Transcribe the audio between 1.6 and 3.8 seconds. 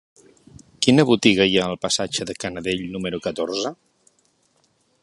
al passatge de Canadell número catorze?